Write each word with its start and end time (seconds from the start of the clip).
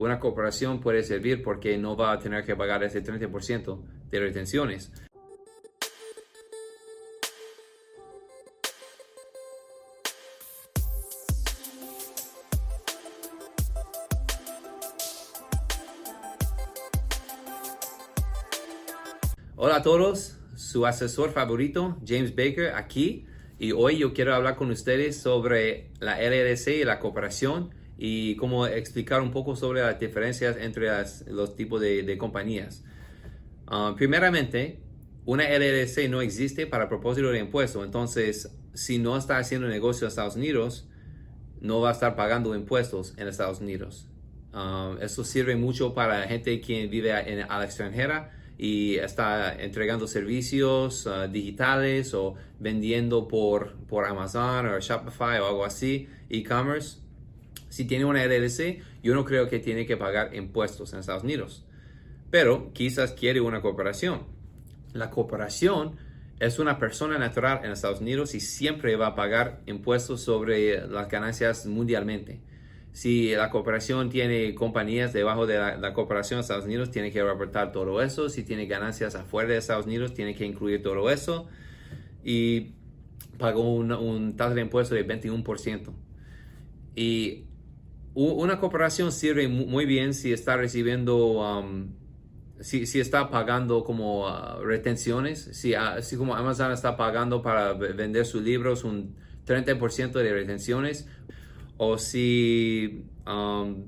Una 0.00 0.20
corporación 0.20 0.80
puede 0.80 1.02
servir 1.02 1.42
porque 1.42 1.76
no 1.76 1.96
va 1.96 2.12
a 2.12 2.20
tener 2.20 2.44
que 2.44 2.54
pagar 2.54 2.84
ese 2.84 3.02
30% 3.02 3.82
de 4.08 4.20
retenciones. 4.20 4.92
Hola 19.56 19.78
a 19.78 19.82
todos, 19.82 20.38
su 20.54 20.86
asesor 20.86 21.32
favorito, 21.32 21.98
James 22.06 22.36
Baker, 22.36 22.74
aquí. 22.76 23.26
Y 23.58 23.72
hoy 23.72 23.98
yo 23.98 24.14
quiero 24.14 24.32
hablar 24.32 24.54
con 24.54 24.70
ustedes 24.70 25.20
sobre 25.20 25.90
la 25.98 26.22
LLC 26.22 26.68
y 26.68 26.84
la 26.84 27.00
cooperación 27.00 27.76
y 27.98 28.36
cómo 28.36 28.66
explicar 28.68 29.20
un 29.20 29.32
poco 29.32 29.56
sobre 29.56 29.80
las 29.80 29.98
diferencias 29.98 30.56
entre 30.56 30.88
los 31.26 31.56
tipos 31.56 31.80
de, 31.80 32.16
compañías. 32.16 32.84
Ah, 33.66 33.94
primeramente, 33.96 34.80
una 35.24 35.44
LLC 35.44 36.08
no 36.08 36.22
existe 36.22 36.68
para 36.68 36.88
propósito 36.88 37.30
de 37.30 37.40
impuesto, 37.40 37.84
entonces 37.84 38.56
si 38.72 38.98
no 38.98 39.16
está 39.16 39.38
haciendo 39.38 39.66
negocio 39.66 40.04
en 40.04 40.08
Estados 40.08 40.36
Unidos, 40.36 40.88
no 41.60 41.80
va 41.80 41.88
a 41.88 41.92
estar 41.92 42.14
pagando 42.14 42.54
impuestos 42.54 43.14
en 43.18 43.26
Estados 43.26 43.60
Unidos. 43.60 44.06
Ah, 44.52 44.96
eso 45.00 45.24
sirve 45.24 45.56
mucho 45.56 45.92
para 45.92 46.22
gente 46.28 46.60
que 46.60 46.86
vive 46.86 47.10
en, 47.10 47.50
a 47.50 47.58
la 47.58 47.64
extranjera 47.64 48.30
y 48.56 48.94
está 48.94 49.54
entregando 49.60 50.06
servicios 50.06 51.08
ah, 51.08 51.26
digitales 51.26 52.14
o 52.14 52.36
vendiendo 52.60 53.26
por, 53.26 53.76
por 53.86 54.04
Amazon 54.04 54.66
o 54.66 54.78
Shopify 54.78 55.40
o 55.40 55.48
algo 55.48 55.64
así, 55.64 56.08
e-commerce 56.28 57.07
si 57.68 57.84
tiene 57.84 58.04
una 58.04 58.24
LLC, 58.24 58.82
yo 59.02 59.14
no 59.14 59.24
creo 59.24 59.48
que 59.48 59.58
tiene 59.58 59.86
que 59.86 59.96
pagar 59.96 60.34
impuestos 60.34 60.92
en 60.92 61.00
Estados 61.00 61.24
Unidos. 61.24 61.64
Pero 62.30 62.72
quizás 62.72 63.12
quiere 63.12 63.40
una 63.40 63.60
corporación. 63.60 64.22
La 64.92 65.10
corporación 65.10 65.96
es 66.40 66.58
una 66.58 66.78
persona 66.78 67.18
natural 67.18 67.60
en 67.64 67.72
Estados 67.72 68.00
Unidos 68.00 68.34
y 68.34 68.40
siempre 68.40 68.96
va 68.96 69.08
a 69.08 69.14
pagar 69.14 69.60
impuestos 69.66 70.20
sobre 70.20 70.86
las 70.86 71.08
ganancias 71.08 71.66
mundialmente. 71.66 72.40
Si 72.92 73.34
la 73.34 73.50
corporación 73.50 74.10
tiene 74.10 74.54
compañías 74.54 75.12
debajo 75.12 75.46
de 75.46 75.58
la, 75.58 75.92
corporación 75.92 76.38
de 76.38 76.42
Estados 76.42 76.64
Unidos, 76.64 76.90
tiene 76.90 77.12
que 77.12 77.22
reportar 77.22 77.70
todo 77.70 78.02
eso. 78.02 78.28
Si 78.28 78.42
tiene 78.42 78.66
ganancias 78.66 79.14
afuera 79.14 79.50
de 79.50 79.58
Estados 79.58 79.86
Unidos, 79.86 80.14
tiene 80.14 80.34
que 80.34 80.44
incluir 80.44 80.82
todo 80.82 81.10
eso. 81.10 81.46
Y 82.24 82.72
pagó 83.38 83.72
un, 83.72 83.92
un 83.92 84.36
tasa 84.36 84.54
de 84.54 84.62
impuesto 84.62 84.94
de 84.94 85.06
21%. 85.06 85.92
Y 86.96 87.44
una 88.18 88.58
corporación 88.58 89.12
sirve 89.12 89.46
muy 89.46 89.86
bien 89.86 90.12
si 90.12 90.32
está 90.32 90.56
recibiendo, 90.56 91.40
um, 91.40 91.92
si, 92.60 92.82
está 92.98 93.30
pagando 93.30 93.84
como 93.84 94.26
uh, 94.26 94.60
retenciones, 94.64 95.50
si 95.52 95.74
así 95.74 96.16
como 96.16 96.34
Amazon 96.34 96.72
está 96.72 96.96
pagando 96.96 97.42
para 97.42 97.74
vender 97.74 98.26
sus 98.26 98.42
libros 98.42 98.82
un 98.82 99.14
30% 99.46 100.12
de 100.12 100.32
retenciones, 100.32 101.06
o 101.76 101.96
si, 101.96 103.04
um, 103.24 103.84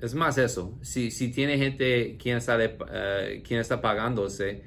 es 0.00 0.14
más 0.14 0.36
eso, 0.36 0.76
si, 0.82 1.12
si 1.12 1.30
tiene 1.30 1.58
gente 1.58 2.16
quien 2.20 2.38
está, 2.38 2.58
quien 3.44 3.60
está 3.60 3.80
pagándose 3.80 4.64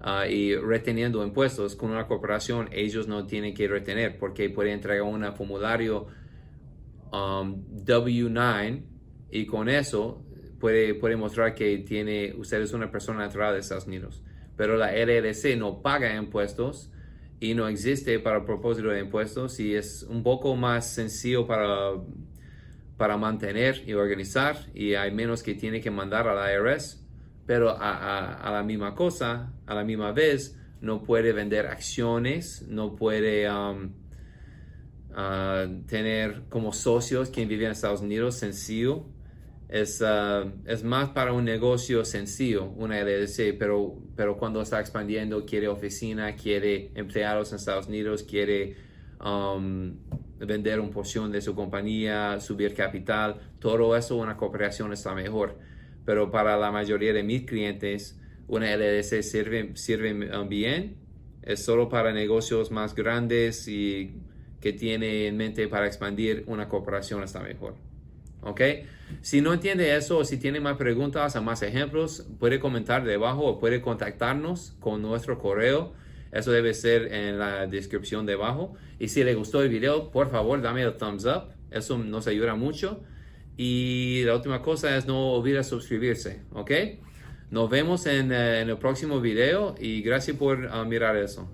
uh, 0.00 0.30
y 0.30 0.54
reteniendo 0.54 1.24
impuestos 1.24 1.74
con 1.74 1.90
una 1.90 2.06
corporación, 2.06 2.68
ellos 2.70 3.08
no 3.08 3.26
tienen 3.26 3.52
que 3.52 3.66
retener 3.66 4.16
porque 4.16 4.48
pueden 4.48 4.74
entregar 4.74 5.02
un 5.02 5.24
formulario 5.34 6.06
um, 7.12 7.64
W9 7.84 8.82
y 9.30 9.46
con 9.46 9.68
eso 9.68 10.24
puede, 10.58 10.94
puede 10.94 11.16
mostrar 11.16 11.54
que 11.54 11.78
tiene, 11.78 12.34
usted 12.36 12.60
es 12.62 12.72
una 12.72 12.90
persona 12.90 13.20
natural 13.20 13.54
de 13.54 13.60
Estados 13.60 13.86
Unidos. 13.86 14.22
Pero 14.56 14.76
la 14.76 14.92
LLC 14.92 15.56
no 15.56 15.82
paga 15.82 16.14
impuestos 16.14 16.90
y 17.40 17.54
no 17.54 17.66
existe 17.66 18.18
para 18.20 18.38
el 18.38 18.44
propósito 18.44 18.88
de 18.88 19.00
impuestos 19.00 19.58
y 19.58 19.74
es 19.74 20.04
un 20.04 20.22
poco 20.22 20.54
más 20.54 20.94
sencillo 20.94 21.46
para, 21.46 21.92
para 22.96 23.16
mantener 23.16 23.82
y 23.86 23.94
organizar 23.94 24.56
y 24.74 24.94
hay 24.94 25.10
menos 25.10 25.42
que 25.42 25.54
tiene 25.54 25.80
que 25.80 25.90
mandar 25.90 26.28
a 26.28 26.34
la 26.34 26.52
IRS. 26.52 27.00
Pero 27.44 27.70
a, 27.70 28.34
a, 28.34 28.52
la 28.52 28.62
misma 28.62 28.94
cosa, 28.94 29.52
a 29.66 29.74
la 29.74 29.82
misma 29.82 30.12
vez, 30.12 30.56
no 30.80 31.02
puede 31.02 31.32
vender 31.32 31.66
acciones, 31.66 32.64
no 32.68 32.94
puede... 32.94 33.50
Um, 33.50 34.01
tener 35.86 36.44
como 36.48 36.72
socios 36.72 37.30
quien 37.30 37.48
vive 37.48 37.66
en 37.66 37.72
Estados 37.72 38.00
Unidos 38.00 38.36
sencillo. 38.36 39.06
Es, 39.68 40.02
ah, 40.02 40.44
es 40.66 40.84
más 40.84 41.10
para 41.10 41.32
un 41.32 41.44
negocio 41.44 42.04
sencillo, 42.04 42.66
una 42.76 43.00
LLC, 43.00 43.56
pero, 43.58 43.96
pero 44.14 44.36
cuando 44.36 44.60
está 44.60 44.80
expandiendo, 44.80 45.46
quiere 45.46 45.68
oficina, 45.68 46.36
quiere 46.36 46.90
empleados 46.94 47.52
en 47.52 47.56
Estados 47.56 47.86
Unidos, 47.86 48.22
quiere 48.22 48.76
um, 49.24 49.96
vender 50.38 50.78
una 50.78 50.90
porción 50.90 51.32
de 51.32 51.40
su 51.40 51.54
compañía, 51.54 52.38
subir 52.40 52.74
capital, 52.74 53.40
todo 53.60 53.96
eso, 53.96 54.16
una 54.16 54.36
cooperación 54.36 54.92
está 54.92 55.14
mejor. 55.14 55.58
Pero 56.04 56.30
para 56.30 56.58
la 56.58 56.70
mayoría 56.70 57.14
de 57.14 57.22
mis 57.22 57.44
clientes, 57.44 58.20
una 58.48 58.76
LLC 58.76 59.22
sirve, 59.22 59.74
sirve 59.74 60.38
um, 60.38 60.48
bien, 60.50 60.96
es 61.42 61.64
solo 61.64 61.88
para 61.88 62.12
negocios 62.12 62.70
más 62.70 62.94
grandes 62.94 63.66
y 63.68 64.20
que 64.62 64.72
tiene 64.72 65.26
en 65.26 65.36
mente 65.36 65.68
para 65.68 65.86
expandir 65.86 66.44
una 66.46 66.68
corporación 66.68 67.22
está 67.22 67.40
mejor. 67.40 67.74
¿Ok? 68.40 68.60
Si 69.20 69.40
no 69.40 69.52
entiende 69.52 69.94
eso 69.94 70.18
o 70.18 70.24
si 70.24 70.38
tiene 70.38 70.60
más 70.60 70.76
preguntas 70.76 71.36
o 71.36 71.42
más 71.42 71.62
ejemplos, 71.62 72.26
puede 72.38 72.60
comentar 72.60 73.04
debajo 73.04 73.44
o 73.44 73.58
puede 73.58 73.82
contactarnos 73.82 74.74
con 74.80 75.02
nuestro 75.02 75.38
correo. 75.38 75.92
Eso 76.32 76.50
debe 76.50 76.72
ser 76.72 77.12
en 77.12 77.38
la 77.38 77.66
descripción 77.66 78.24
debajo. 78.24 78.74
Y 78.98 79.08
si 79.08 79.22
le 79.22 79.34
gustó 79.34 79.62
el 79.62 79.68
video, 79.68 80.10
por 80.10 80.30
favor, 80.30 80.62
dame 80.62 80.82
el 80.82 80.96
thumbs 80.96 81.26
up. 81.26 81.52
Eso 81.70 81.98
nos 81.98 82.26
ayuda 82.26 82.54
mucho. 82.54 83.02
Y 83.56 84.22
la 84.24 84.36
última 84.36 84.62
cosa 84.62 84.96
es 84.96 85.06
no 85.06 85.32
olvide 85.32 85.62
suscribirse. 85.62 86.42
¿Ok? 86.52 86.70
Nos 87.50 87.68
vemos 87.68 88.06
en, 88.06 88.32
eh, 88.32 88.62
el 88.62 88.78
próximo 88.78 89.20
video 89.20 89.74
y 89.78 90.00
gracias 90.02 90.36
por 90.36 90.68
ah, 90.72 90.84
mirar 90.84 91.16
eso. 91.16 91.50